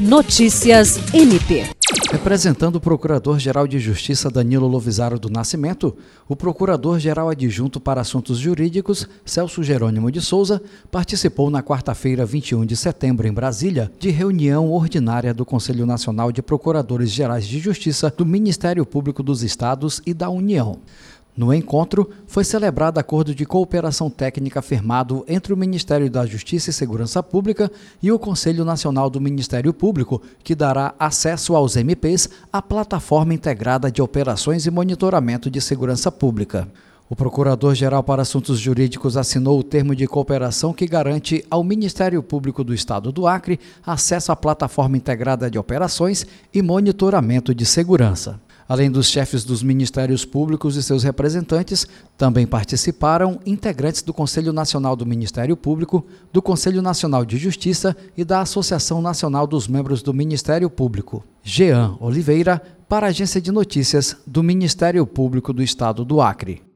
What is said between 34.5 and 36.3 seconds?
e monitoramento de segurança